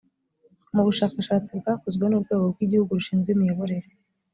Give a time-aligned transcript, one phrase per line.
[0.73, 3.87] mu bushakashatsi bwakozwe n urwego rw igihugu rushinzwe imiyoborere